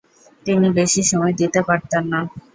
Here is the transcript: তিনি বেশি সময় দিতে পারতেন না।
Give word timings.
তিনি 0.45 0.67
বেশি 0.77 1.01
সময় 1.03 1.33
দিতে 1.39 1.59
পারতেন 1.67 2.03
না। 2.11 2.19